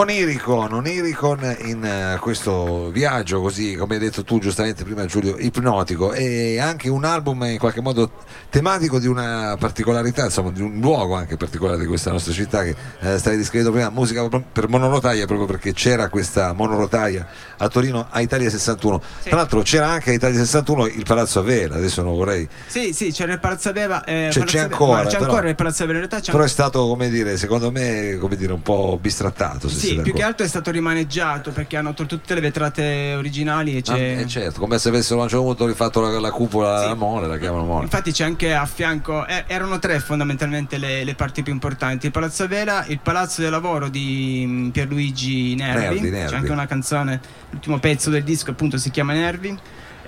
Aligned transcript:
Oniricon, 0.00 0.72
Oniricon 0.72 1.56
in 1.64 2.14
uh, 2.14 2.18
questo 2.20 2.90
viaggio 2.90 3.42
così 3.42 3.74
come 3.74 3.96
hai 3.96 4.00
detto 4.00 4.24
tu 4.24 4.38
giustamente 4.38 4.82
prima 4.82 5.04
Giulio, 5.04 5.36
ipnotico 5.36 6.14
e 6.14 6.58
anche 6.58 6.88
un 6.88 7.04
album 7.04 7.42
in 7.44 7.58
qualche 7.58 7.82
modo 7.82 8.10
tematico 8.48 8.98
di 8.98 9.06
una 9.06 9.56
particolarità, 9.58 10.24
insomma 10.24 10.52
di 10.52 10.62
un 10.62 10.80
luogo 10.80 11.16
anche 11.16 11.36
particolare 11.36 11.78
di 11.80 11.84
questa 11.84 12.10
nostra 12.10 12.32
città 12.32 12.62
che 12.62 12.74
eh, 13.00 13.18
stai 13.18 13.36
descrivendo 13.36 13.72
prima, 13.72 13.90
musica 13.90 14.26
per 14.26 14.68
monorotaia 14.68 15.26
proprio 15.26 15.46
perché 15.46 15.74
c'era 15.74 16.08
questa 16.08 16.54
monorotaia 16.54 17.26
a 17.58 17.68
Torino 17.68 18.06
a 18.08 18.20
Italia 18.22 18.48
61. 18.48 19.02
Sì. 19.20 19.28
Tra 19.28 19.36
l'altro 19.36 19.60
c'era 19.60 19.88
anche 19.88 20.10
a 20.10 20.12
Italia 20.14 20.38
61 20.38 20.86
il 20.86 21.04
Palazzo 21.04 21.40
Avela, 21.40 21.76
adesso 21.76 22.00
non 22.00 22.14
vorrei... 22.14 22.48
Sì, 22.66 22.94
sì, 22.94 23.12
c'era 23.12 23.34
il 23.34 23.38
Palazzo 23.38 23.68
Avela. 23.68 24.02
Eh, 24.04 24.30
cioè, 24.32 24.44
c'è 24.44 24.60
ancora, 24.60 25.04
c'è 25.04 25.18
però, 25.18 25.30
ancora 25.30 25.48
il 25.50 25.54
Palazzo 25.56 25.82
Avela, 25.82 25.98
in 25.98 26.08
realtà 26.08 26.32
Però 26.32 26.42
è 26.42 26.48
stato, 26.48 26.86
come 26.86 27.10
dire, 27.10 27.36
secondo 27.36 27.70
me, 27.70 28.16
come 28.18 28.36
dire, 28.36 28.54
un 28.54 28.62
po' 28.62 28.98
bistrattato. 28.98 29.68
sì, 29.68 29.89
più 29.96 30.12
che 30.12 30.22
altro 30.22 30.44
è 30.44 30.48
stato 30.48 30.70
rimaneggiato 30.70 31.50
perché 31.50 31.76
hanno 31.76 31.94
tolto 31.94 32.16
tutte 32.16 32.34
le 32.34 32.40
vetrate 32.40 33.14
originali 33.14 33.76
e 33.76 33.82
c'è... 33.82 33.92
Ah, 33.92 34.20
eh, 34.20 34.26
certo, 34.26 34.60
come 34.60 34.78
se 34.78 34.88
avessero 34.88 35.20
a 35.20 35.24
un 35.24 35.28
certo 35.28 35.44
punto 35.44 35.66
rifatto 35.66 36.00
la, 36.00 36.18
la 36.18 36.30
cupola, 36.30 36.80
sì. 36.82 36.86
la 36.88 36.94
mole, 36.94 37.26
la 37.26 37.38
chiamano 37.38 37.64
mole. 37.64 37.84
Infatti 37.84 38.12
c'è 38.12 38.24
anche 38.24 38.54
a 38.54 38.66
fianco, 38.66 39.26
eh, 39.26 39.44
erano 39.46 39.78
tre 39.78 40.00
fondamentalmente 40.00 40.78
le, 40.78 41.04
le, 41.04 41.14
parti 41.14 41.42
più 41.42 41.52
importanti, 41.52 42.06
il 42.06 42.12
Palazzo 42.12 42.44
Avela, 42.44 42.84
il 42.86 43.00
Palazzo 43.00 43.40
del 43.42 43.50
Lavoro 43.50 43.88
di 43.88 44.44
mm, 44.46 44.68
Pierluigi 44.70 45.54
Nervi, 45.54 45.80
Nervi, 45.80 46.10
Nervi. 46.10 46.30
c'è 46.30 46.36
anche 46.36 46.52
una 46.52 46.66
canzone, 46.66 47.20
l'ultimo 47.50 47.78
pezzo 47.78 48.10
del 48.10 48.24
disco 48.24 48.50
appunto 48.50 48.78
si 48.78 48.90
chiama 48.90 49.12
Nervi 49.12 49.58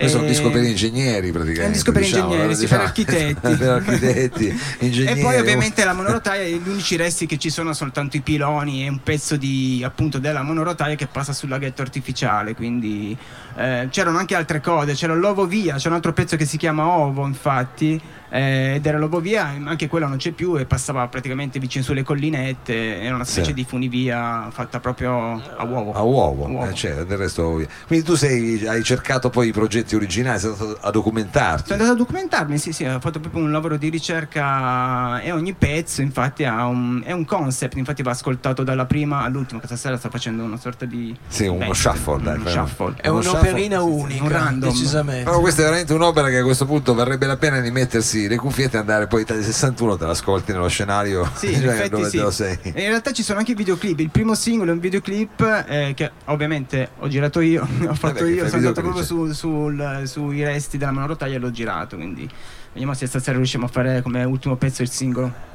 questo 0.03 0.19
è 0.19 0.21
un 0.21 0.27
disco 0.27 0.51
per 0.51 0.63
ingegneri 0.63 1.31
praticamente. 1.31 1.63
È 1.63 1.67
un 1.67 1.73
disco 1.73 1.93
per 1.93 2.03
diciamo, 2.03 2.25
ingegneri, 2.25 2.55
sì, 2.55 2.61
diciamo, 2.63 2.81
per 2.81 2.89
architetti. 2.89 3.57
per 3.57 3.69
architetti 3.71 4.61
e 5.07 5.17
poi 5.21 5.39
ovviamente 5.39 5.85
la 5.85 5.93
monorotaia, 5.93 6.45
gli 6.45 6.69
unici 6.69 6.97
resti 6.97 7.27
che 7.27 7.39
ci 7.39 7.51
sono 7.51 7.73
soltanto 7.73 8.17
i 8.17 8.21
piloni 8.21 8.85
e 8.85 8.89
un 8.89 9.03
pezzo 9.03 9.37
di, 9.37 9.83
appunto, 9.85 10.19
della 10.19 10.43
monorotaia 10.43 10.97
che 10.97 11.07
passa 11.07 11.33
sul 11.33 11.49
laghetto 11.49 11.83
artificiale, 11.83 12.55
quindi 12.55 13.17
eh, 13.57 13.89
c'erano 13.91 14.19
anche 14.19 14.35
altre 14.35 14.61
cose, 14.61 14.95
c'era 14.95 15.15
l'Ovo 15.15 15.47
Via, 15.47 15.77
c'è 15.77 15.89
un 15.89 15.95
altro 15.95 16.13
pezzo 16.13 16.37
che 16.37 16.45
si 16.45 16.57
chiama 16.57 16.87
Ovo 16.87 17.27
infatti 17.27 18.01
eh, 18.33 18.77
ed 18.77 18.87
era 18.87 18.97
l'Obovia, 18.97 19.55
anche 19.65 19.89
quella 19.89 20.07
non 20.07 20.17
c'è 20.17 20.31
più 20.31 20.57
e 20.57 20.65
passava 20.65 21.07
praticamente 21.09 21.59
vicino 21.59 21.85
sulle 21.85 22.03
collinette, 22.03 23.03
era 23.03 23.15
una 23.15 23.25
specie 23.25 23.49
sì. 23.49 23.53
di 23.53 23.65
funivia 23.65 24.49
fatta 24.51 24.81
proprio 24.81 25.13
a 25.13 25.65
uovo. 25.65 25.93
A 25.93 26.01
uovo, 26.01 26.47
a 26.47 26.49
uovo. 26.49 26.71
Eh, 26.71 26.75
cioè, 26.75 27.05
del 27.05 27.19
resto 27.19 27.63
Quindi 27.87 28.07
tu 28.07 28.15
sei, 28.15 28.67
hai 28.67 28.83
cercato 28.83 29.29
poi 29.29 29.49
i 29.49 29.53
progetti 29.53 29.95
originali, 29.95 30.39
sei 30.39 30.51
andato 30.51 30.79
a 30.81 30.91
documentarti? 30.91 31.69
Sono 31.69 31.83
andato 31.83 31.93
a 31.93 32.05
documentarmi, 32.05 32.57
sì, 32.57 32.73
sì, 32.73 32.87
ho 32.87 33.01
fatto 33.01 33.21
proprio 33.21 33.45
un 33.45 33.53
lavoro 33.53 33.77
di 33.77 33.91
ricerca 33.91 35.21
e 35.21 35.31
ogni 35.31 35.53
pezzo 35.53 36.01
infatti 36.01 36.45
un, 36.45 37.03
è 37.05 37.13
un 37.13 37.27
concept, 37.27 37.77
infatti 37.77 38.03
va 38.03 38.13
ascoltato 38.13 38.63
dalla 38.63 38.87
prima 38.87 39.25
all'ultima, 39.25 39.59
questa 39.59 39.77
sera 39.77 39.99
sto 39.99 40.09
facendo 40.09 40.43
una 40.43 40.57
sorta 40.57 40.87
di... 40.87 41.15
Sì, 41.29 41.47
uno 41.47 41.67
beh, 41.67 41.75
shuffle, 41.75 42.23
dai, 42.23 42.39
un 42.39 42.47
shuffle. 42.47 42.95
È 42.97 43.09
un'operina 43.09 43.83
unica, 43.83 44.23
un 44.23 44.29
random. 44.31 44.71
decisamente. 44.71 45.25
Però 45.25 45.39
questa 45.41 45.61
è 45.61 45.65
veramente 45.65 45.93
un'opera 45.93 46.29
che 46.31 46.39
a 46.39 46.43
questo 46.43 46.65
punto 46.65 46.95
varrebbe 46.95 47.27
la 47.27 47.37
pena 47.37 47.61
di 47.61 47.71
mettersi 47.71 48.22
le 48.27 48.37
cuffiette 48.37 48.77
e 48.77 48.81
andare 48.81 49.07
poi 49.07 49.23
Italia 49.23 49.43
61 49.43 49.97
te 49.97 50.07
l'ascolti 50.07 50.53
nello 50.53 50.69
scenario 50.69 51.31
sì, 51.35 51.55
cioè 51.59 51.89
dove 51.89 52.09
sì. 52.09 52.23
sei. 52.31 52.59
in 52.65 52.73
realtà 52.75 53.13
ci 53.13 53.23
sono 53.23 53.39
anche 53.39 53.53
i 53.53 53.55
videoclip 53.55 53.99
il 54.01 54.11
primo 54.11 54.35
singolo 54.35 54.71
è 54.71 54.75
un 54.75 54.81
videoclip 54.81 55.65
eh, 55.69 55.93
che 55.95 56.11
ovviamente 56.27 56.91
ho 56.99 57.09
girato 57.09 57.41
io 57.41 57.63
ho 57.89 57.95
fatto 57.95 58.25
io 58.25 58.47
sono 58.47 58.59
andato 58.59 58.81
proprio 58.81 59.05
su, 59.05 59.33
sul, 59.33 60.03
sui 60.05 60.43
resti 60.45 60.79
della 60.79 60.93
monorotaia 60.93 61.37
e 61.37 61.39
l'ho 61.39 61.51
girato 61.51 61.97
quindi 61.97 62.29
vediamo 62.73 62.95
se 62.95 63.07
stasera 63.07 63.37
riusciamo 63.37 63.67
a 63.67 63.69
fare 63.69 64.03
come 64.03 64.25
ultimo 64.25 64.57
pezzo 64.57 64.83
il 64.83 64.91
singolo 64.91 65.51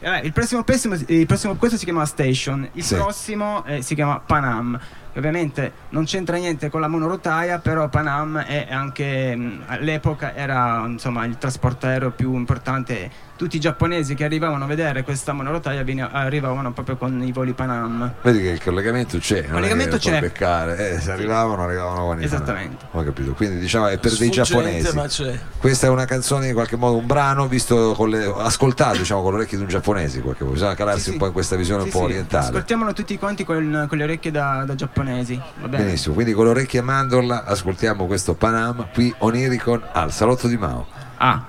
Eh, 0.00 0.20
il, 0.22 0.32
prossimo 0.32 0.64
il 1.06 1.26
prossimo 1.26 1.56
questo 1.56 1.76
si 1.76 1.84
chiama 1.84 2.06
Station, 2.06 2.68
il 2.74 2.84
sì. 2.84 2.94
prossimo 2.94 3.64
eh, 3.64 3.82
si 3.82 3.96
chiama 3.96 4.20
Panam 4.20 4.78
ovviamente 5.16 5.72
non 5.90 6.04
c'entra 6.04 6.36
niente 6.36 6.68
con 6.70 6.80
la 6.80 6.88
monorotaia, 6.88 7.58
però 7.58 7.88
Panam 7.88 8.38
è 8.38 8.66
anche 8.70 9.36
all'epoca 9.66 10.34
era 10.34 10.84
insomma, 10.86 11.24
il 11.24 11.38
trasporto 11.38 11.86
aereo 11.86 12.10
più 12.10 12.34
importante. 12.34 13.26
Tutti 13.38 13.54
i 13.54 13.60
giapponesi 13.60 14.16
che 14.16 14.24
arrivavano 14.24 14.64
a 14.64 14.66
vedere 14.66 15.04
questa 15.04 15.32
monorotaia 15.32 15.84
arrivavano 16.10 16.72
proprio 16.72 16.96
con 16.96 17.22
i 17.22 17.30
voli 17.30 17.52
Panam. 17.52 18.14
Vedi 18.22 18.42
che 18.42 18.48
il 18.48 18.60
collegamento 18.60 19.18
c'è, 19.18 19.38
il 19.38 19.50
collegamento 19.50 19.96
c'è. 19.96 20.18
Beccare. 20.18 20.94
Eh, 20.94 21.00
se 21.00 21.12
arrivavano, 21.12 21.62
arrivavano 21.62 22.06
con 22.06 22.20
i 22.20 22.24
Esattamente. 22.24 22.86
Ho 22.90 23.04
capito. 23.04 23.34
Quindi 23.34 23.60
diciamo 23.60 23.86
è 23.86 23.98
per 23.98 24.16
dei 24.16 24.30
giapponesi. 24.30 25.38
Questa 25.56 25.86
è 25.86 25.88
una 25.90 26.04
canzone 26.04 26.48
in 26.48 26.54
qualche 26.54 26.74
modo 26.74 26.96
un 26.96 27.06
brano 27.06 27.46
visto 27.46 27.94
con 27.96 28.10
le, 28.10 28.24
ascoltato 28.24 28.98
diciamo 28.98 29.22
con 29.22 29.30
le 29.32 29.38
orecchie 29.38 29.56
di 29.56 29.62
un 29.62 29.68
giapponese, 29.68 30.20
qualche 30.20 30.42
modo. 30.42 30.54
bisogna 30.56 30.74
calarsi 30.74 31.02
sì, 31.04 31.10
un 31.10 31.18
po' 31.18 31.26
in 31.26 31.32
questa 31.32 31.54
visione 31.54 31.82
sì, 31.82 31.86
un 31.86 31.92
po' 31.92 32.00
orientale. 32.00 32.46
Ascoltiamolo 32.46 32.92
tutti 32.92 33.16
quanti 33.18 33.44
con, 33.44 33.86
con 33.88 33.98
le 33.98 34.02
orecchie 34.02 34.32
da, 34.32 34.64
da 34.66 34.74
giapponese 34.74 34.97
giapponesi. 34.98 35.40
Benissimo, 35.68 36.14
quindi 36.14 36.32
con 36.32 36.44
l'orecchia 36.44 36.82
mandorla 36.82 37.44
ascoltiamo 37.44 38.06
questo 38.06 38.34
Panam 38.34 38.88
qui 38.92 39.14
Oniricon 39.18 39.82
al 39.92 40.12
Salotto 40.12 40.48
di 40.48 40.56
Mao. 40.56 40.86
Ah, 41.16 41.44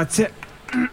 Grazie. 0.00 0.32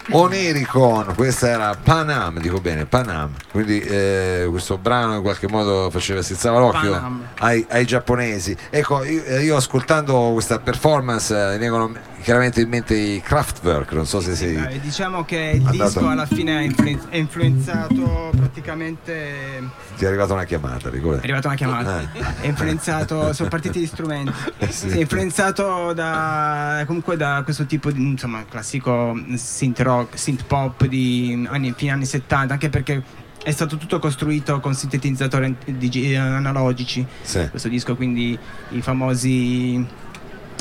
Oniricon, 0.09 1.13
questa 1.15 1.47
era 1.47 1.77
Panam, 1.81 2.39
dico 2.39 2.59
bene, 2.59 2.85
Panam, 2.85 3.31
quindi 3.51 3.79
eh, 3.79 4.45
questo 4.49 4.77
brano 4.77 5.15
in 5.15 5.21
qualche 5.21 5.47
modo 5.47 5.89
faceva 5.89 6.21
strizzava 6.21 6.59
l'occhio 6.59 7.21
ai, 7.37 7.65
ai, 7.69 7.85
giapponesi. 7.85 8.57
Ecco, 8.69 9.05
io, 9.05 9.23
eh, 9.23 9.43
io, 9.43 9.55
ascoltando 9.55 10.31
questa 10.33 10.59
performance 10.59 11.53
eh, 11.53 11.57
vengono 11.57 11.93
chiaramente 12.21 12.61
in 12.61 12.69
mente 12.69 12.95
i 12.95 13.21
Kraftwerk, 13.21 13.91
non 13.93 14.05
so 14.05 14.19
se 14.19 14.35
sei... 14.35 14.55
Beh, 14.55 14.79
diciamo 14.79 15.23
che 15.23 15.51
il 15.55 15.65
andato... 15.65 15.99
disco 15.99 16.07
alla 16.07 16.25
fine 16.25 16.57
ha 16.57 17.15
influenzato 17.17 18.31
praticamente... 18.35 19.69
Ti 19.97 20.03
è 20.03 20.07
arrivata 20.07 20.33
una 20.33 20.43
chiamata, 20.43 20.89
ricordi? 20.89 21.19
È 21.19 21.23
arrivata 21.23 21.47
una 21.47 21.57
chiamata, 21.57 22.01
eh. 22.01 22.41
è 22.41 22.47
influenzato, 22.47 23.33
sono 23.33 23.49
partiti 23.49 23.79
gli 23.79 23.87
strumenti, 23.87 24.33
eh 24.57 24.71
sì. 24.71 24.89
è 24.89 24.99
influenzato 24.99 25.93
da, 25.93 26.83
comunque 26.85 27.17
da 27.17 27.41
questo 27.43 27.65
tipo 27.65 27.91
di, 27.91 28.01
insomma, 28.01 28.45
classico 28.45 29.19
synth 29.35 29.79
rock, 29.79 30.17
synth 30.17 30.43
pop 30.45 30.85
di 30.85 31.47
anni, 31.49 31.73
fine 31.75 31.91
anni 31.91 32.05
70, 32.05 32.53
anche 32.53 32.69
perché 32.69 33.03
è 33.43 33.51
stato 33.51 33.77
tutto 33.77 33.99
costruito 33.99 34.59
con 34.59 34.73
sintetizzatori 34.73 35.55
analogici 36.17 37.05
sì. 37.21 37.47
questo 37.49 37.69
disco 37.69 37.95
quindi 37.95 38.37
i 38.71 38.81
famosi 38.81 39.85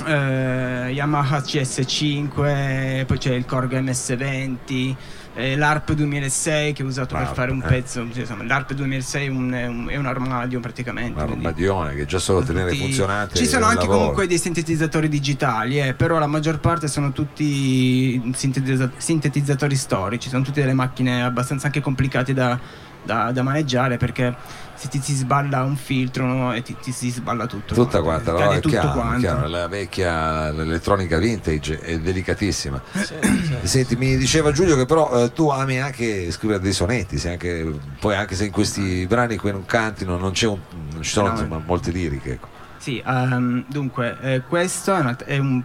eh, 0.06 0.90
Yamaha 0.92 1.38
CS5, 1.38 3.04
poi 3.04 3.18
c'è 3.18 3.34
il 3.34 3.44
Korg 3.44 3.72
MS20, 3.78 4.94
eh, 5.34 5.54
l'ARP 5.54 5.92
2006 5.92 6.72
che 6.72 6.82
ho 6.82 6.86
usato 6.86 7.14
ah, 7.14 7.18
per 7.18 7.34
fare 7.34 7.50
un 7.50 7.62
eh. 7.62 7.66
pezzo. 7.66 8.00
Insomma, 8.00 8.44
L'ARP 8.44 8.72
2006 8.72 9.26
è 9.26 9.28
un, 9.28 9.50
è 9.52 9.66
un, 9.66 9.88
è 9.90 9.96
un 9.96 10.06
armadio 10.06 10.60
praticamente. 10.60 11.22
Un 11.22 11.30
armadione 11.30 11.94
che 11.94 12.06
già 12.06 12.18
solo 12.18 12.42
tenere 12.42 12.70
tutti... 12.70 12.82
funzionante. 12.82 13.36
Ci 13.36 13.46
sono 13.46 13.66
anche 13.66 13.80
lavoro. 13.80 13.98
comunque 13.98 14.26
dei 14.26 14.38
sintetizzatori 14.38 15.08
digitali, 15.08 15.78
eh, 15.78 15.92
però 15.92 16.18
la 16.18 16.26
maggior 16.26 16.58
parte 16.58 16.88
sono 16.88 17.12
tutti 17.12 18.32
sintetizzatori 18.34 19.76
storici, 19.76 20.30
sono 20.30 20.42
tutte 20.42 20.60
delle 20.60 20.72
macchine 20.72 21.22
abbastanza 21.22 21.66
anche 21.66 21.80
complicate 21.80 22.32
da, 22.32 22.58
da, 23.06 23.32
da 23.32 23.42
maneggiare 23.42 23.96
perché 23.96 24.34
se 24.74 24.88
ti 24.88 25.00
si 25.00 25.14
sballa 25.14 25.62
un 25.62 25.76
filtro 25.76 26.26
no? 26.26 26.54
e 26.54 26.62
ti, 26.62 26.76
ti, 26.80 26.92
si 26.92 27.10
sballa 27.10 27.46
tutto. 27.46 27.74
Tutta 27.74 28.02
quanta, 28.02 28.32
no? 28.32 28.52
è 28.52 28.60
chiaro, 28.60 29.18
chiaro, 29.18 29.48
la 29.48 29.68
vecchia 29.68 30.50
l'elettronica 30.50 31.16
vintage 31.16 31.80
è 31.80 31.98
delicatissima. 31.98 32.80
Sì, 32.92 33.04
sì. 33.04 33.56
Senti, 33.62 33.96
mi 33.96 34.16
diceva 34.18 34.52
Giulio 34.52 34.76
che 34.76 34.84
però 34.84 35.24
eh, 35.24 35.32
tu 35.32 35.48
ami 35.48 35.80
anche 35.80 36.30
scrivere 36.30 36.60
dei 36.60 36.72
sonetti, 36.72 37.16
anche, 37.26 37.78
poi 37.98 38.14
anche 38.14 38.34
se 38.34 38.44
in 38.44 38.52
questi 38.52 39.06
brani 39.06 39.36
qui 39.36 39.50
non 39.50 39.64
cantino 39.64 40.18
non, 40.18 40.32
un, 40.34 40.58
non 40.92 41.02
ci 41.02 41.10
sono 41.10 41.28
no, 41.28 41.32
insomma, 41.32 41.62
molte 41.64 41.90
liriche. 41.90 42.32
Ecco. 42.32 42.48
Sì, 42.76 43.02
um, 43.06 43.64
dunque, 43.68 44.16
eh, 44.20 44.42
questo 44.46 44.94
è, 44.94 45.00
una, 45.00 45.16
è 45.16 45.38
un, 45.38 45.62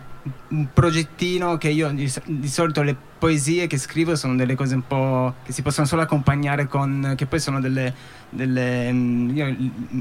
un, 0.50 0.68
progettino 0.74 1.58
che 1.58 1.70
io 1.70 1.90
di, 1.90 2.12
di 2.26 2.48
solito 2.48 2.82
le 2.82 2.96
poesie 3.22 3.68
che 3.68 3.78
scrivo 3.78 4.16
sono 4.16 4.36
delle 4.36 4.56
cose 4.56 4.74
un 4.74 4.88
po' 4.88 5.36
che 5.44 5.52
si 5.52 5.62
possono 5.62 5.86
solo 5.86 6.02
accompagnare 6.02 6.66
con 6.66 7.14
che 7.16 7.28
poi 7.28 7.40
sono 7.40 7.60
delle, 7.60 7.94
delle 8.30 8.92
mm, 8.92 9.36
io, 9.36 9.56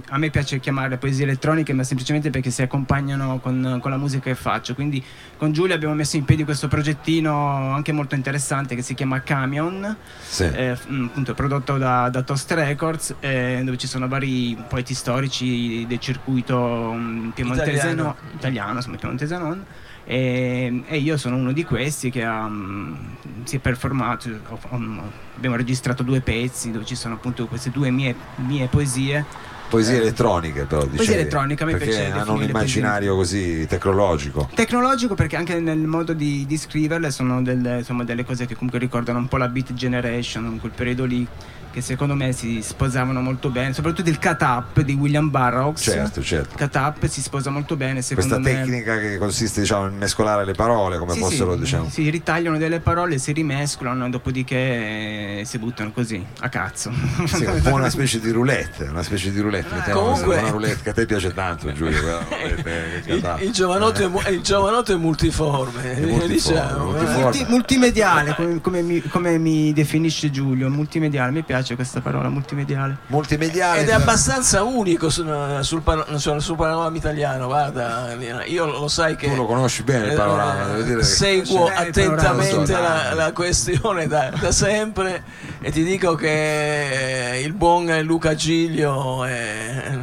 a 0.09 0.17
me 0.17 0.31
piace 0.31 0.59
chiamarle 0.59 0.97
poesie 0.97 1.25
elettroniche 1.25 1.75
ma 1.75 1.83
semplicemente 1.83 2.31
perché 2.31 2.51
si 2.51 2.63
accompagnano 2.63 3.39
con, 3.41 3.79
con, 3.83 3.91
la 3.91 3.99
musica 3.99 4.31
che 4.31 4.35
faccio. 4.35 4.75
Quindi 4.75 5.05
con 5.37 5.53
Giulia 5.53 5.75
abbiamo 5.75 5.93
messo 5.93 6.17
in 6.17 6.25
piedi 6.25 6.45
questo 6.45 6.67
progettino 6.67 7.75
anche 7.75 7.93
molto 7.93 8.15
interessante 8.15 8.75
che 8.75 8.81
si 8.81 8.95
chiama 8.95 9.21
Camion 9.23 9.95
sì. 10.19 10.45
eh, 10.45 10.79
mm, 10.91 11.05
appunto 11.05 11.35
prodotto 11.35 11.77
da, 11.77 12.09
da 12.09 12.23
Toast 12.23 12.51
Records 12.53 13.17
eh, 13.21 13.61
dove 13.63 13.77
ci 13.77 13.87
sono 13.87 14.09
vari 14.09 14.57
poeti 14.67 14.95
storici 14.95 15.85
del 15.87 15.99
circuito 15.99 16.57
um, 16.57 17.33
piemontese 17.35 17.71
italiano, 17.71 18.17
italiano 18.35 18.77
insomma 18.77 18.97
piemontese 18.97 19.37
non 19.37 19.65
e, 20.11 20.83
e, 20.89 20.97
io 20.97 21.17
sono 21.17 21.37
uno 21.37 21.53
di 21.53 21.63
questi 21.63 22.11
che 22.11 22.25
um, 22.25 22.99
si 23.45 23.55
è 23.55 23.59
performato, 23.61 24.29
um, 24.71 25.01
abbiamo 25.37 25.55
registrato 25.55 26.03
due 26.03 26.21
pezzi 26.21 26.73
dove 26.73 26.85
ci 26.85 26.97
sono 26.97 27.15
appunto 27.15 27.47
queste 27.47 27.71
due 27.71 27.93
mie, 27.93 28.13
mie 28.39 28.67
poesie. 28.67 29.25
Poesie 29.69 29.99
eh, 29.99 30.01
elettroniche 30.01 30.65
però 30.65 30.81
dicevi, 30.81 30.97
Poesie 30.97 31.15
elettroniche, 31.15 31.63
a 31.63 31.67
me 31.67 31.73
perché 31.77 31.95
piace 31.95 32.11
hanno 32.11 32.33
un 32.33 32.43
immaginario 32.43 33.15
così 33.15 33.69
tecnologico. 33.69 34.51
Tecnologico 34.53 35.15
perché 35.15 35.37
anche 35.37 35.61
nel 35.61 35.79
modo 35.79 36.13
di, 36.13 36.45
di 36.45 36.57
scriverle 36.57 37.13
sono 37.13 37.41
delle, 37.41 37.79
insomma, 37.79 38.03
delle 38.03 38.25
cose 38.25 38.47
che 38.47 38.55
comunque 38.55 38.81
ricordano 38.81 39.21
un 39.21 39.29
po' 39.29 39.37
la 39.37 39.47
beat 39.47 39.73
generation, 39.75 40.45
in 40.47 40.59
quel 40.59 40.73
periodo 40.75 41.05
lì 41.05 41.25
che 41.71 41.81
secondo 41.81 42.15
me 42.15 42.33
si 42.33 42.61
sposavano 42.63 43.21
molto 43.21 43.49
bene, 43.51 43.73
soprattutto 43.73 44.11
il 44.11 44.19
cut 44.19 44.43
up 44.43 44.81
di 44.81 44.95
William 44.95 45.31
Burroughs. 45.31 45.83
Certo, 45.83 46.23
certo. 46.23 46.57
Cut 46.57 46.75
up 46.75 47.07
si 47.07 47.23
sposa 47.23 47.51
molto 47.51 47.77
bene. 47.77 48.03
Questa 48.03 48.39
me. 48.39 48.53
tecnica 48.53 48.99
che 48.99 49.19
consiste 49.19 49.61
diciamo, 49.61 49.87
in 49.87 49.97
mescolare 49.97 50.45
le 50.45 50.55
parole 50.55 50.99
come 50.99 51.15
sì, 51.15 51.21
fossero, 51.21 51.55
sì, 51.55 51.61
diciamo. 51.61 51.89
Si 51.89 52.11
ritagliano 52.11 52.59
delle 52.59 52.81
parole, 52.81 53.19
si 53.19 53.33
rimescolano 53.33 54.07
e 54.07 54.11
dopodiché 54.11 55.43
si 55.45 55.59
buttano 55.59 55.93
così 55.93 56.25
a 56.41 56.49
cazzo. 56.49 56.93
Sì, 57.27 57.45
un 57.45 57.61
po' 57.63 57.75
una 57.75 57.91
specie 57.91 58.19
di 58.21 58.31
roulette, 58.31 58.85
una 58.85 59.03
specie 59.03 59.31
di 59.31 59.41
roulette. 59.41 59.75
Ah, 59.75 59.91
comunque... 59.93 60.39
una 60.39 60.51
roulette 60.51 60.83
che 60.83 60.91
a 60.91 60.93
te 60.93 61.07
piace 61.07 61.33
tanto, 61.33 61.73
Giulio. 61.73 62.01
Roulette, 62.01 63.03
il, 63.07 63.39
il, 63.43 63.53
giovanotto 63.53 64.01
è, 64.01 64.31
il, 64.31 64.41
giovanotto 64.41 64.93
è, 64.93 64.97
multiforme, 64.97 65.95
è 65.95 66.01
multiforme, 66.01 66.27
diciamo. 66.29 66.85
multiforme. 66.85 67.23
Multi, 67.23 67.47
multimediale, 67.49 68.35
come, 68.35 68.61
come, 68.61 68.83
mi, 68.83 69.03
come 69.03 69.39
mi 69.39 69.73
definisce 69.73 70.31
Giulio, 70.31 70.69
multimediale, 70.69 71.31
mi 71.31 71.43
piace 71.43 71.60
piace 71.61 71.75
questa 71.75 72.01
parola 72.01 72.29
multimediale. 72.29 72.97
Multimediale. 73.07 73.81
Ed 73.83 73.89
è 73.89 73.93
abbastanza 73.93 74.63
unico 74.63 75.11
sul, 75.11 75.59
sul, 75.61 75.83
sul, 76.17 76.43
sul 76.43 76.57
panorama 76.57 76.97
italiano, 76.97 77.47
guarda, 77.47 78.15
io 78.47 78.67
lo 78.67 78.89
sai 78.89 79.17
che... 79.17 79.29
Tu 79.29 79.37
lo 79.37 79.47
conosci 79.47 79.83
bene 79.83 80.09
il 80.09 80.15
panorama, 80.15 80.77
eh, 80.77 81.03
seguo 81.03 81.67
attentamente 81.67 82.73
la, 82.73 83.15
la, 83.15 83.33
questione 83.33 84.07
da, 84.07 84.31
da, 84.39 84.51
sempre 84.51 85.23
e 85.61 85.71
ti 85.71 85.85
dico 85.85 86.15
che 86.15 87.43
il 87.45 87.53
buon 87.53 88.01
Luca 88.03 88.35
Giglio 88.35 89.25
è... 89.25 89.99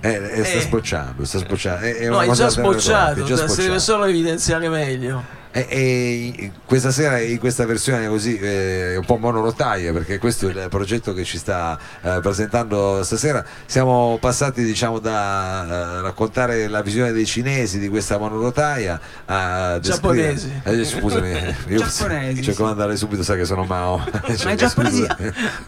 Eh, 0.00 0.40
eh, 0.40 0.44
sta 0.44 0.60
sbocciando, 0.60 1.24
sta 1.24 1.38
sbocciando. 1.38 1.84
È, 1.84 1.94
è 1.96 2.08
no, 2.08 2.20
è 2.20 2.30
già 2.30 2.48
sbocciato, 2.48 3.48
si 3.48 3.62
deve 3.62 3.80
solo 3.80 4.04
evidenziare 4.04 4.68
meglio. 4.68 5.37
E, 5.50 5.66
e, 5.68 6.52
questa 6.64 6.90
sera 6.90 7.18
in 7.20 7.38
questa 7.38 7.64
versione 7.64 8.06
così 8.06 8.38
eh, 8.38 8.96
un 8.96 9.04
po' 9.04 9.16
monorotaia 9.16 9.92
perché 9.92 10.18
questo 10.18 10.48
è 10.48 10.50
il 10.50 10.68
progetto 10.68 11.14
che 11.14 11.24
ci 11.24 11.38
sta 11.38 11.78
eh, 12.02 12.20
presentando 12.20 13.02
stasera. 13.02 13.44
Siamo 13.64 14.18
passati 14.20 14.62
diciamo 14.62 14.98
da 14.98 15.98
eh, 15.98 16.02
raccontare 16.02 16.68
la 16.68 16.82
visione 16.82 17.12
dei 17.12 17.24
cinesi 17.24 17.78
di 17.78 17.88
questa 17.88 18.18
monorotaia 18.18 19.00
a 19.24 19.78
giapponesi. 19.80 20.60
Eh, 20.64 20.84
scusami 20.84 21.30
io 21.68 21.78
giapponesi, 21.78 22.42
cerco 22.42 22.64
di 22.64 22.70
andare 22.70 22.96
subito 22.96 23.22
sai 23.22 23.38
che 23.38 23.44
sono 23.44 23.64
Mao. 23.64 23.96
Ma 23.96 24.20
è 24.52 24.54
giapponesia 24.54 25.16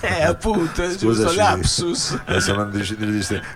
eh 0.00 0.22
appunto 0.24 0.96
giusto 0.96 1.32
lapsus. 1.34 2.20
Adesso 2.24 2.54
non 2.54 2.72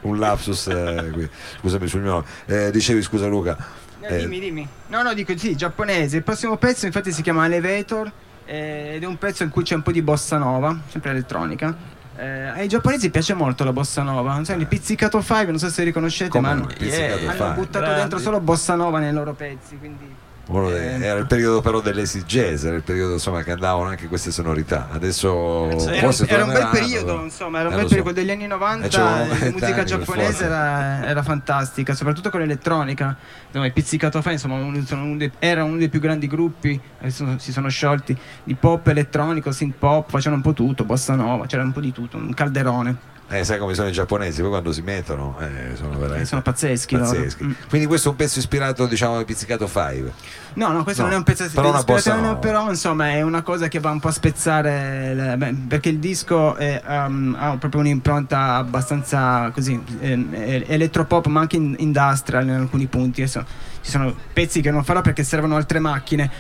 un 0.03 0.19
lapsus 0.19 0.67
eh, 0.69 1.11
qui. 1.13 1.29
scusami 1.61 1.89
sul 1.89 2.01
mio 2.01 2.25
dicevi 2.71 3.03
scusa 3.03 3.27
Luca 3.27 3.82
eh, 4.09 4.19
dimmi, 4.19 4.41
dimmi. 4.41 4.69
No, 4.89 5.03
no, 5.03 5.15
dico 5.15 5.37
sì, 5.37 5.57
giapponese. 5.57 6.19
Il 6.19 6.23
prossimo 6.23 6.57
pezzo 6.57 6.87
infatti 6.87 7.13
si 7.13 7.23
chiama 7.23 7.45
Elevator 7.47 8.11
eh, 8.45 8.93
ed 8.95 9.03
è 9.03 9.07
un 9.07 9.19
pezzo 9.19 9.43
in 9.43 9.51
cui 9.51 9.63
c'è 9.63 9.75
un 9.75 9.83
po' 9.83 9.93
di 9.93 10.03
bossa 10.03 10.39
nova, 10.39 10.79
sempre 10.89 11.11
elettronica. 11.11 12.01
Eh, 12.17 12.27
ai 12.29 12.69
giapponesi 12.69 13.11
piace 13.11 13.35
molto 13.35 13.65
la 13.65 13.73
bossa 13.73 14.03
nova, 14.03 14.35
non 14.35 14.45
so, 14.45 14.53
il 14.53 14.67
pizzicato 14.67 15.23
5, 15.23 15.47
non 15.47 15.59
so 15.59 15.71
se 15.71 15.83
riconoscete, 15.83 16.31
Come 16.31 16.47
ma 16.47 16.53
hanno, 16.53 16.69
yeah, 16.79 17.31
hanno 17.31 17.55
buttato 17.55 17.79
grandi. 17.79 18.01
dentro 18.01 18.19
solo 18.19 18.39
bossa 18.41 18.75
nova 18.75 18.99
nei 18.99 19.13
loro 19.13 19.33
pezzi, 19.33 19.79
quindi 19.79 20.15
eh, 20.49 21.05
era 21.05 21.21
il 21.21 21.27
periodo 21.27 21.61
però 21.61 21.81
dell'easy 21.81 22.25
jazz, 22.25 22.65
era 22.65 22.75
il 22.75 22.83
periodo 22.83 23.13
insomma, 23.13 23.43
che 23.43 23.53
andavano 23.53 23.89
anche 23.89 24.09
queste 24.09 24.31
sonorità. 24.31 24.89
Adesso 24.91 25.69
cioè, 25.79 25.99
forse 26.01 26.25
era, 26.25 26.35
era 26.35 26.45
un 26.45 26.53
bel 26.53 26.69
periodo, 26.71 27.23
insomma, 27.23 27.61
era 27.61 27.69
un 27.69 27.75
eh, 27.75 27.77
bel 27.79 27.87
periodo 27.87 28.09
so. 28.09 28.15
degli 28.15 28.31
anni 28.31 28.47
90, 28.47 28.99
la 28.99 29.27
musica 29.51 29.85
giapponese 29.85 30.45
era, 30.45 31.07
era, 31.07 31.23
fantastica, 31.23 31.95
soprattutto 31.95 32.31
con 32.31 32.41
l'elettronica. 32.41 33.17
I 33.53 33.71
Pizzicato 33.71 34.21
Fai 34.21 34.33
insomma, 34.33 34.55
un, 34.55 34.85
uno 34.91 35.17
dei, 35.17 35.31
era 35.39 35.63
uno 35.63 35.77
dei 35.77 35.89
più 35.89 36.01
grandi 36.01 36.27
gruppi, 36.27 36.79
adesso 36.99 37.39
si 37.39 37.53
sono 37.53 37.69
sciolti, 37.69 38.17
di 38.45 38.55
pop 38.55 38.87
elettronico, 38.89 39.53
synth 39.53 39.77
pop, 39.79 40.11
facevano 40.11 40.37
un 40.37 40.43
po' 40.43 40.55
tutto, 40.55 40.85
bossa 40.85 41.15
nova, 41.15 41.47
c'era 41.47 41.63
un 41.63 41.73
po' 41.73 41.81
di 41.81 41.93
tutto, 41.93 42.17
un 42.17 42.35
calderone. 42.35 43.11
Eh, 43.33 43.45
sai 43.45 43.59
come 43.59 43.73
sono 43.73 43.89
i 43.89 43.93
giapponesi, 43.93 44.43
poi 44.43 44.51
quando 44.51 44.73
si 44.73 44.83
mettono 44.83 45.39
eh, 45.41 45.75
sono 45.75 45.97
veramente 45.97 46.27
sono 46.27 46.43
pazzeschi. 46.43 46.99
pazzeschi. 46.99 47.45
Mm. 47.45 47.53
Quindi 47.67 47.87
questo 47.87 48.09
è 48.09 48.11
un 48.11 48.17
pezzo 48.19 48.39
ispirato 48.39 48.85
diciamo 48.85 49.17
al 49.17 49.25
Pizzicato 49.25 49.67
5. 49.67 50.13
No, 50.55 50.69
no, 50.69 50.83
questo 50.83 51.01
no, 51.01 51.09
non 51.09 51.17
è 51.17 51.19
un 51.19 51.25
pezzo 51.25 51.49
però 51.51 51.75
ispirato, 51.75 52.21
no. 52.21 52.39
però 52.39 52.69
insomma 52.69 53.13
è 53.13 53.23
una 53.23 53.41
cosa 53.41 53.69
che 53.69 53.81
va 53.81 53.91
un 53.91 54.01
po' 54.01 54.09
a 54.09 54.13
spezzare, 54.13 55.15
le, 55.15 55.37
beh, 55.39 55.55
perché 55.67 55.89
il 55.89 55.99
disco 55.99 56.57
è, 56.57 56.83
um, 56.87 57.35
ha 57.39 57.57
proprio 57.57 57.81
un'impronta 57.81 58.57
abbastanza 58.57 59.51
così, 59.55 59.83
eh, 60.01 60.67
elettropop 60.69 61.25
ma 61.29 61.41
anche 61.41 61.57
in, 61.57 61.75
industrial 61.79 62.47
in 62.47 62.51
alcuni 62.51 62.87
punti. 62.87 63.23
Adesso, 63.23 63.47
ci 63.81 63.91
sono 63.91 64.15
pezzi 64.31 64.61
che 64.61 64.71
non 64.71 64.85
farò 64.85 65.01
perché 65.01 65.25
servono 65.25 65.57
altre 65.57 65.79
macchine, 65.79 66.31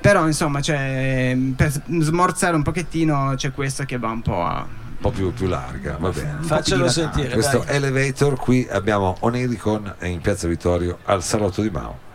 però 0.00 0.24
insomma 0.26 0.60
cioè, 0.60 1.36
per 1.56 1.72
smorzare 1.98 2.54
un 2.54 2.62
pochettino 2.62 3.32
c'è 3.34 3.50
questo 3.50 3.82
che 3.82 3.98
va 3.98 4.10
un 4.10 4.22
po' 4.22 4.44
a 4.44 4.84
po' 5.06 5.10
più, 5.10 5.32
più 5.32 5.46
larga, 5.46 5.96
va 5.98 6.10
bene. 6.10 6.38
Faccelo 6.40 6.88
sentire. 6.88 7.30
Questo 7.30 7.62
dai. 7.64 7.76
elevator 7.76 8.38
qui 8.38 8.66
abbiamo 8.70 9.16
Onericon 9.20 9.96
in 10.02 10.20
Piazza 10.20 10.48
Vittorio 10.48 10.98
al 11.04 11.22
Salotto 11.22 11.62
di 11.62 11.70
Mao. 11.70 12.05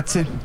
Grazie. 0.00 0.39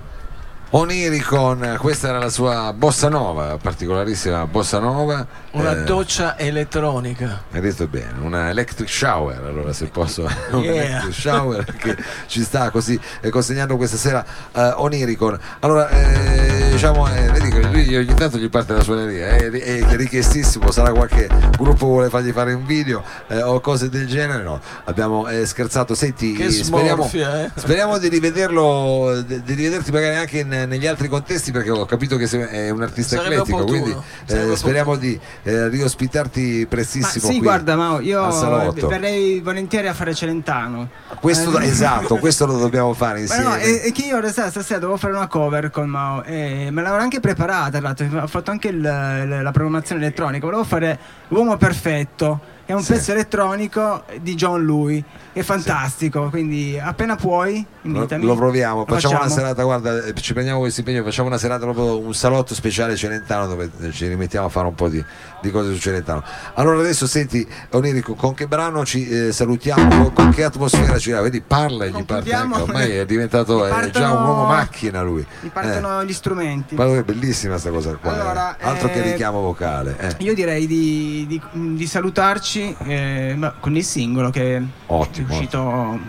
Oniricon, 0.77 1.77
questa 1.79 2.09
era 2.09 2.19
la 2.19 2.27
sua 2.27 2.73
bossa 2.73 3.07
nova, 3.07 3.57
particolarissima 3.57 4.45
bossa 4.45 4.77
nova. 4.77 5.25
Una 5.51 5.71
eh, 5.71 5.83
doccia 5.83 6.37
elettronica. 6.37 7.43
Hai 7.49 7.61
detto 7.61 7.87
bene, 7.87 8.19
una 8.19 8.49
electric 8.49 8.89
shower, 8.89 9.41
allora 9.45 9.71
se 9.71 9.85
posso, 9.85 10.23
yeah. 10.51 10.57
un 10.57 10.65
electric 10.65 11.13
shower 11.13 11.63
che 11.79 11.95
ci 12.25 12.43
sta 12.43 12.71
così 12.71 12.99
eh, 13.21 13.29
consegnando 13.29 13.77
questa 13.77 13.95
sera 13.95 14.25
uh, 14.51 14.73
Oniricon. 14.75 15.39
Allora, 15.61 15.87
eh, 15.87 16.71
diciamo, 16.71 17.07
eh, 17.07 17.29
vedi 17.29 17.51
che 17.51 17.61
lui 17.61 17.95
ogni 17.95 18.13
tanto 18.13 18.37
gli 18.37 18.49
parte 18.49 18.73
la 18.73 18.83
suoneria, 18.83 19.27
è, 19.27 19.49
è 19.49 19.95
richiestissimo, 19.95 20.71
sarà 20.71 20.91
qualche 20.91 21.29
gruppo 21.57 21.85
vuole 21.85 22.09
fargli 22.09 22.33
fare 22.33 22.51
un 22.51 22.65
video 22.65 23.01
eh, 23.27 23.41
o 23.41 23.61
cose 23.61 23.87
del 23.87 24.07
genere, 24.07 24.43
no, 24.43 24.59
abbiamo 24.83 25.25
scherzato, 25.45 25.95
senti, 25.95 26.33
che 26.33 26.51
speriamo, 26.51 27.07
smorfia, 27.07 27.49
speriamo 27.55 27.97
di 27.97 28.09
rivederlo, 28.09 29.23
di, 29.25 29.41
di 29.41 29.53
rivederti 29.53 29.91
magari 29.91 30.15
anche 30.17 30.39
in 30.39 30.63
negli 30.65 30.87
altri 30.87 31.07
contesti 31.07 31.51
perché 31.51 31.69
ho 31.71 31.85
capito 31.85 32.17
che 32.17 32.25
è 32.49 32.69
un 32.69 32.81
artista 32.81 33.15
Sarebbe 33.17 33.35
eclettico, 33.35 33.57
opportuno. 33.57 33.81
quindi 33.83 34.01
Sarebbe 34.25 34.55
speriamo 34.55 34.95
di 34.95 35.19
eh, 35.43 35.67
riospitarti 35.69 36.65
prestissimo. 36.67 37.25
Ma 37.27 37.31
sì, 37.31 37.37
qui 37.37 37.39
guarda, 37.39 37.75
Mao, 37.75 37.99
io 37.99 38.31
salotto. 38.31 38.87
verrei 38.87 39.39
volentieri 39.39 39.87
a 39.87 39.93
fare 39.93 40.13
Celentano. 40.13 40.89
Questo, 41.19 41.57
Eh, 41.59 41.65
esatto, 41.65 42.17
questo 42.17 42.45
lo 42.45 42.57
dobbiamo 42.57 42.93
fare 42.93 43.13
Ma 43.15 43.19
insieme. 43.21 43.43
no, 43.43 43.53
è, 43.55 43.81
è 43.81 43.91
che 43.91 44.01
io 44.05 44.17
stasera, 44.19 44.49
stasera 44.49 44.79
devo 44.79 44.97
fare 44.97 45.13
una 45.13 45.27
cover 45.27 45.69
con 45.69 45.87
Mao 45.89 46.23
e 46.23 46.69
me 46.71 46.81
l'avevo 46.81 47.01
anche 47.01 47.19
preparata, 47.19 47.79
tra 47.79 47.81
l'altro, 47.81 48.21
ho 48.21 48.27
fatto 48.27 48.51
anche 48.51 48.67
il- 48.69 48.81
la, 48.81 49.41
la 49.41 49.51
programmazione 49.51 50.01
elettronica, 50.01 50.45
volevo 50.45 50.63
fare 50.63 50.99
L'uomo 51.29 51.57
perfetto, 51.57 52.39
è 52.65 52.73
un 52.73 52.81
Sì. 52.81 52.93
pezzo 52.93 53.11
elettronico 53.11 54.03
di 54.21 54.35
John 54.35 54.63
Lui, 54.63 55.03
è 55.33 55.41
fantastico, 55.41 56.29
quindi 56.29 56.79
appena 56.81 57.15
puoi 57.15 57.63
invitami. 57.83 58.25
lo 58.25 58.35
proviamo, 58.35 58.79
Lo 58.79 58.85
facciamo, 58.85 59.13
una 59.15 59.23
facciamo. 59.23 59.39
serata, 59.41 59.63
guarda, 59.63 60.03
eh, 60.05 60.13
ci 60.15 60.33
prendiamo 60.33 60.59
questo 60.59 60.79
impegno, 60.79 61.03
facciamo 61.03 61.27
una 61.27 61.37
serata 61.37 61.63
proprio 61.65 61.99
un 61.99 62.13
salotto 62.13 62.53
speciale 62.55 62.95
Celentano 62.95 63.47
dove 63.47 63.69
eh, 63.81 63.91
ci 63.91 64.07
rimettiamo 64.07 64.47
a 64.47 64.49
fare 64.49 64.67
un 64.67 64.75
po' 64.75 64.87
di, 64.89 65.03
di 65.41 65.51
cose 65.51 65.73
su 65.73 65.79
Celentano. 65.79 66.23
Allora 66.55 66.79
adesso 66.79 67.05
senti 67.05 67.45
Onirico, 67.71 68.15
con 68.15 68.33
che 68.33 68.47
brano 68.47 68.85
ci 68.85 69.07
eh, 69.07 69.31
salutiamo, 69.31 70.11
con, 70.11 70.29
che 70.31 70.43
atmosfera 70.45 70.97
ci? 70.97 71.11
Vedi, 71.11 71.41
parla 71.41 71.85
e 71.85 71.89
gli 71.91 72.03
parte 72.03 72.33
anche, 72.33 72.61
ormai 72.61 72.91
è 72.91 73.05
diventato 73.05 73.57
Mi 73.65 73.65
è 73.65 73.89
già 73.89 73.99
partono- 74.01 74.19
un 74.21 74.27
uomo 74.27 74.45
macchina 74.45 75.01
lui. 75.01 75.25
Mi 75.41 75.49
partono 75.49 76.03
gli 76.05 76.13
strumenti. 76.13 76.73
Eh, 76.73 76.77
guarda 76.77 76.95
che 76.95 77.03
bellissima 77.03 77.51
questa 77.53 77.69
cosa 77.71 77.93
qua, 77.95 78.15
eh. 78.15 78.19
Allora, 78.19 78.57
altro 78.59 78.87
che 78.87 79.03
eh, 79.03 79.11
richiamo 79.11 79.41
vocale. 79.41 79.95
eh. 79.99 80.15
Io 80.23 80.33
direi 80.33 80.65
di, 80.65 81.25
di- 81.27 81.41
di 81.75 81.85
salutarci 81.87 82.54
eh, 82.61 83.33
ma- 83.37 83.53
con 83.59 83.75
il 83.75 83.83
singolo 83.83 84.29
che 84.29 84.61
Ottimo. 84.87 85.27
è 85.27 85.31
uscito 85.31 85.99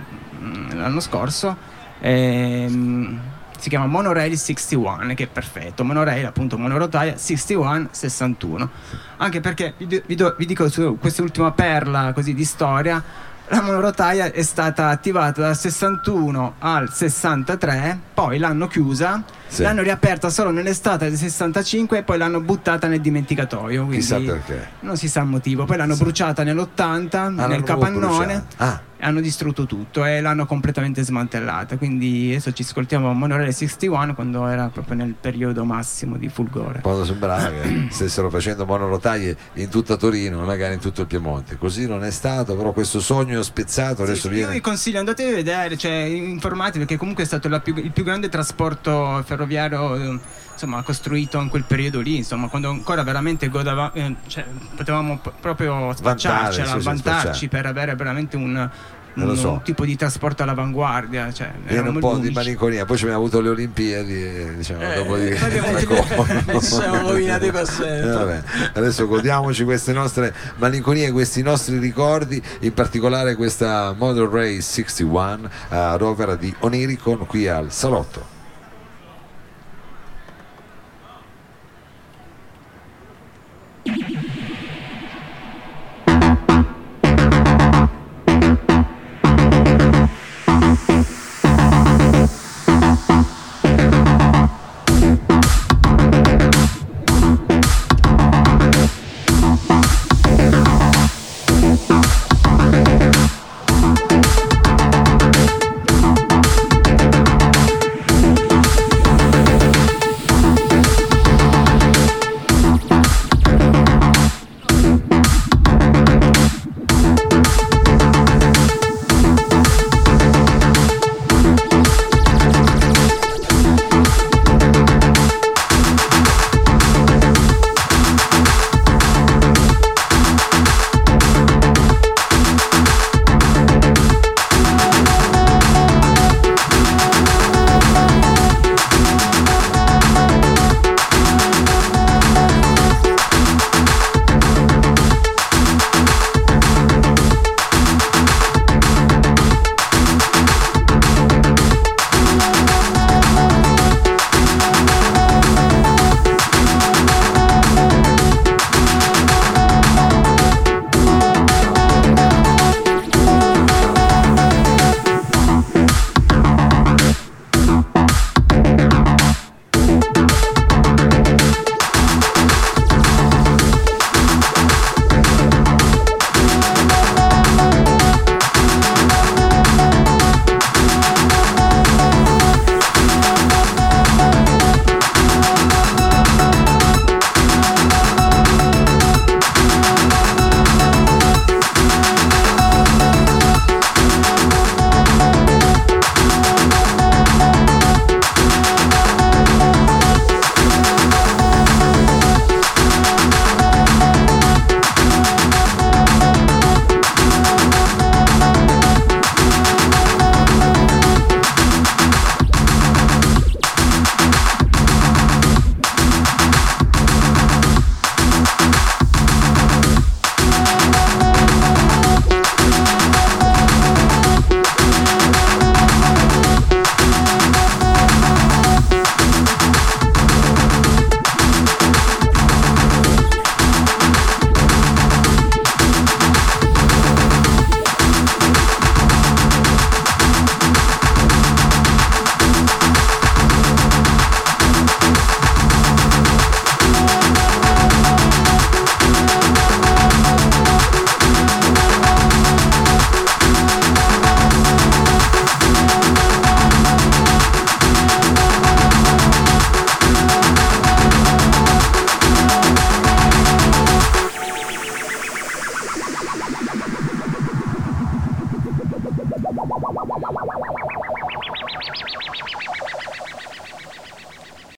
mm, 0.41 0.71
l'anno 0.73 1.01
scorso. 1.01 1.57
ehm, 2.01 3.21
si 3.59 3.71
chiama 3.71 3.87
Monorail 3.87 4.37
61, 4.37 5.15
che 5.15 5.25
è 5.25 5.27
perfetto. 5.27 5.83
Monorail, 5.83 6.27
appunto, 6.27 6.59
monorotaia 6.59 7.17
61 7.17 7.89
61. 7.91 8.69
Anche 9.17 9.41
perché 9.41 9.73
vi, 9.79 9.87
do- 9.87 10.03
vi 10.07 10.15
do- 10.15 10.35
vi 10.39 10.47
dico 10.47 10.69
su 10.69 10.99
quest'ultima 11.01 11.51
perla 11.53 12.13
così 12.13 12.35
di 12.35 12.45
storia. 12.45 13.03
La 13.49 13.63
monorotaia 13.63 14.31
è 14.33 14.43
stata 14.43 14.89
attivata 14.89 15.41
dal 15.41 15.57
61 15.57 16.55
al 16.59 16.93
63, 16.93 17.99
poi 18.13 18.39
l'hanno 18.39 18.67
chiusa, 18.67 19.23
Sì. 19.49 19.63
l'hanno 19.63 19.83
riaperta 19.83 20.29
solo 20.29 20.51
nell'estate 20.51 21.09
del 21.09 21.17
65 21.19 21.99
e 21.99 22.03
poi 22.03 22.19
l'hanno 22.19 22.41
buttata 22.41 22.87
nel 22.89 23.01
dimenticatoio. 23.01 23.83
Quindi 23.85 23.97
Chissà 24.05 24.19
perché. 24.19 24.69
non 24.81 24.97
si 24.97 25.09
sa 25.09 25.21
il 25.21 25.27
motivo. 25.27 25.65
Poi 25.65 25.77
l'hanno 25.77 25.97
bruciata 25.97 26.43
nell'80 26.43 27.17
Ah, 27.39 27.47
nel 27.47 27.63
capannone. 27.63 28.45
Ah, 28.57 28.81
hanno 29.01 29.21
distrutto 29.21 29.67
tutto 29.67 30.05
e 30.05 30.21
l'hanno 30.21 30.47
completamente 30.47 31.03
smantellata. 31.03 31.77
Quindi 31.77 32.29
adesso 32.31 32.53
ci 32.53 32.63
ascoltiamo 32.63 33.13
Monorail 33.13 33.53
61 33.55 34.15
quando 34.15 34.47
era 34.47 34.69
proprio 34.69 34.97
nel 34.97 35.15
periodo 35.21 35.65
massimo 35.65 36.17
di 36.17 36.29
fulgore. 36.29 36.81
quando 36.81 37.05
sembrava 37.05 37.51
che 37.51 37.87
stessero 37.91 38.31
facendo 38.31 38.65
monorotaie 38.65 39.37
in 39.55 39.69
tutta 39.69 39.97
Torino, 39.97 40.41
magari 40.45 40.75
in 40.75 40.81
tutto 40.81 41.03
il 41.03 41.07
Piemonte. 41.07 41.57
Così 41.57 41.87
non 41.87 42.05
è 42.05 42.11
stato, 42.11 42.57
però 42.57 42.73
questo 42.73 43.01
sogno 43.01 43.43
spezzato 43.43 44.03
adesso 44.03 44.23
Sì, 44.23 44.27
io 44.29 44.33
vi 44.33 44.37
viene. 44.45 44.61
consiglio, 44.61 44.99
andatevi 44.99 45.31
a 45.31 45.35
vedere, 45.35 45.77
cioè, 45.77 45.93
informati 45.93 46.79
perché 46.79 46.97
comunque 46.97 47.25
è 47.25 47.27
stato 47.27 47.49
più- 47.61 47.77
il 47.77 47.91
più 47.93 48.05
grande 48.05 48.29
trasporto 48.29 49.23
ferroviario 49.25 50.21
insomma, 50.57 50.83
costruito 50.83 51.39
in 51.41 51.49
quel 51.51 51.65
periodo 51.65 52.01
lì, 52.01 52.17
insomma, 52.17 52.49
quando 52.49 52.71
ancora 52.71 53.03
veramente 53.03 53.49
godava, 53.49 53.93
eh, 53.93 54.15
cioè, 54.27 54.45
potevamo 54.75 55.19
p- 55.19 55.31
proprio 55.39 55.93
spacciarcela, 55.95 56.73
sì, 56.73 56.79
sì, 56.79 56.85
vantarci 56.85 57.21
spacciare. 57.27 57.49
per 57.49 57.67
avere 57.67 57.95
veramente 57.95 58.37
un, 58.37 58.71
lo 59.19 59.25
un- 59.31 59.37
so. 59.37 59.51
un 59.53 59.63
tipo 59.63 59.85
di 59.85 59.97
trasporto 59.97 60.43
all'avanguardia. 60.43 61.33
Cioè, 61.33 61.51
Viene 61.53 61.73
eravamo 61.73 61.93
un 61.95 62.01
po' 62.01 62.17
di 62.19 62.31
malinconia, 62.31 62.85
poi 62.85 62.97
ci 62.97 63.05
abbiamo 63.05 63.23
avuto 63.23 63.41
le 63.41 63.49
Olimpiadi, 63.51 64.13
eh, 64.25 64.55
diciamo, 64.57 64.81
Eh, 64.83 64.95
dopo 64.97 65.17
di 65.17 65.29
poi 65.29 65.43
abbiamo 65.43 65.69
avuto 65.77 65.95
Ecco. 65.95 66.61
Ci 66.61 66.67
siamo 66.67 67.09
rovinati 67.11 67.51
per 67.51 67.63
Eh, 67.63 67.67
sempre. 67.67 68.45
Adesso 68.75 69.07
godiamoci 69.07 69.65
queste 69.65 69.93
nostre 69.93 70.35
malinconie, 70.57 71.13
questi 71.13 71.43
nostri 71.43 71.79
ricordi, 71.79 72.43
in 72.61 72.73
particolare 72.75 73.35
questa 73.37 73.95
Model 73.97 74.27
Race 74.29 74.61
61 74.63 75.49
ad 75.69 76.01
opera 76.03 76.35
di 76.35 76.55
Oniricon 76.61 77.27
qui 77.27 77.47
al 77.49 77.71
Salotto. 77.73 78.35